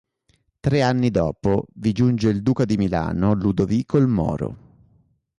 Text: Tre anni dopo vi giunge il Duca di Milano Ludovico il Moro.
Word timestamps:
Tre 0.61 0.81
anni 0.81 1.11
dopo 1.11 1.67
vi 1.75 1.91
giunge 1.91 2.29
il 2.29 2.41
Duca 2.41 2.65
di 2.65 2.75
Milano 2.75 3.35
Ludovico 3.35 3.97
il 3.99 4.07
Moro. 4.07 4.57